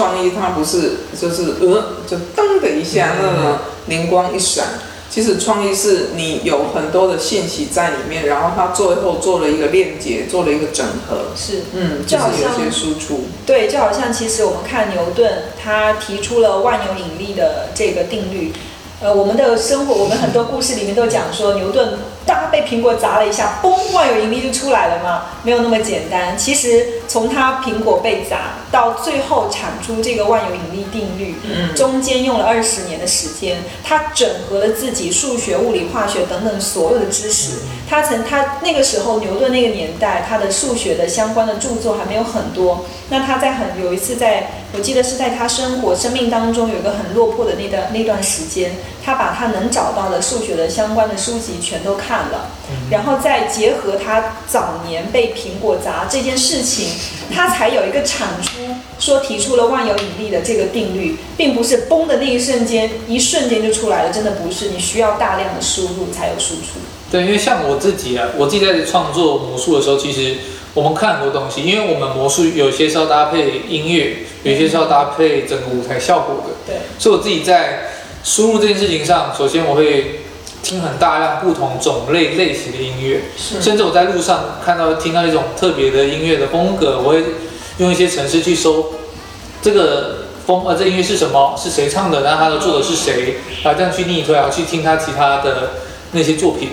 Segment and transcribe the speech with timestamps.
[0.00, 4.64] 创意，它不是就是呃，就噔的一下那种灵光一闪。
[5.10, 11.32] 其实创意是你有很多的信息在里面，然后它最后做了一个链接，做了一个整合。
[11.36, 13.24] 是，嗯，就是有些输出。
[13.44, 18.52] 对，就好像其实我们看牛顿，他提出了万有引力的这个定律。
[19.02, 26.38] 呃，我们的生活，我们很多故事里面都讲说，牛顿当他被苹果砸了一下，嘣，万有引力就出来了嘛，没有那么简单。
[26.38, 37.62] 其实从他苹果被砸到最后产出这个万有引力定律，嗯中间用了二十年的时间，他整合了自己数学、物理、化学等等所有的知识。
[37.88, 42.84] 他曾他那个时候牛顿那个年代，他的数学的相关的著作还没有很多。
[43.08, 48.70] 那他在很有一次在，我记得是在他生活生命当中有一个很落魄的那段那段时间，
[49.04, 52.50] 他把他能找到的数学的相关的书籍全都看了，
[52.88, 56.90] 然后再结合他早年被苹果砸这件事情，
[57.32, 58.58] 他才有一个产出，
[58.98, 66.78] 说提出了万有引力的这个定律，并不是崩的那一瞬间，一瞬间就出来了，真的不是，你需要大量的输入才有输出。
[67.10, 70.36] 对，因为像我自己啊，我自己在创作魔术的时候，其实
[70.74, 77.90] 我们看很多东西，因为我们魔术有些是要搭配音乐，有些是要搭配整个舞台效果的，对，所以我自己在
[78.22, 80.19] 输入这件事情上，首先我会
[80.62, 83.60] 听很大量不同种类类型的音乐，是。
[83.60, 87.24] 甚至我在路上看到听到一种特别的音乐的风格，我会
[87.78, 88.94] 用一些程式去搜
[89.62, 95.70] 这个风呃这音乐是什么，是谁唱的，然后它的作者是谁，然后这样去逆推，然后去听他其他的
[96.12, 96.70] 那些作品，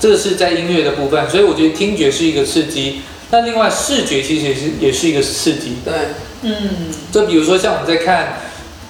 [0.00, 3.02] 这个是在音乐的部分，所以我觉得听觉是一个刺激。
[3.30, 5.94] 那另外视觉其实也是也是一个刺激，对，
[6.42, 8.40] 嗯，就比如说像我们在看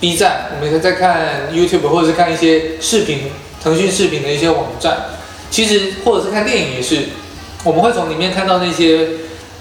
[0.00, 3.30] B 站，我们在看 YouTube 或者是看一些视频，
[3.62, 4.96] 腾讯视频的一些网站，
[5.50, 7.08] 其实或者是看电影也是，
[7.64, 9.08] 我们会从里面看到那些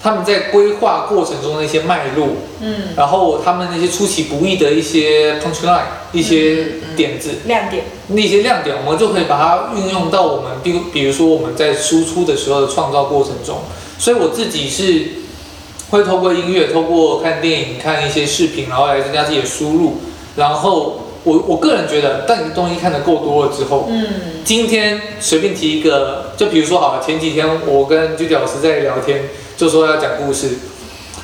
[0.01, 2.29] 他们在规划过程中的一些脉络，
[2.59, 13.59] 嗯，然后他们那些出其不意的一些 punch line，一些点子，亮点，那些亮点，我们就可以把它运用到我们，比如比如说我们在输出的时候的创造过程中。
[13.99, 15.05] 所以我自己是
[15.91, 19.97] 会透过音乐，透过看电影、看一些视频，然后来增加自己的输入。
[20.35, 24.05] 然后我我个人觉得，当你的东西看得够多了之后，嗯，
[24.43, 30.49] 今天随便提一个，就比如说好了，前几天我跟 Judy 老师在聊天，就说要讲故事，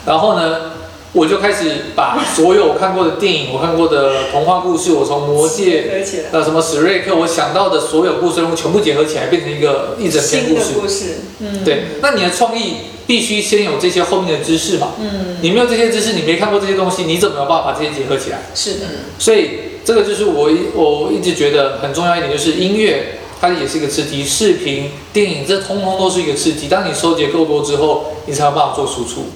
[0.06, 0.74] 然后呢，
[1.14, 5.90] 我就开始把所有我看过的电影、我看过的童话故事，我从魔戒。
[5.92, 10.74] 合起来，那什么史瑞克，我想到的所有故事全部结合起来，变成一个一整篇故事。
[10.80, 11.06] 故事，
[11.40, 12.76] 嗯，对，那你的创意
[13.08, 14.94] 必须先有这些后面的知识嘛。
[15.00, 18.42] 嗯，你没有这些知识，你没看过这些东西，你怎么有办法把这些结合起来？
[18.54, 18.86] 是的，
[19.18, 19.52] 所以
[19.84, 26.68] 这个就是我一我一直觉得很重要一点，就是音乐它也是一个刺激，视频、电影这通通都是一个刺激。
[26.68, 29.28] 当你收集够多之后，你才有办法做输出。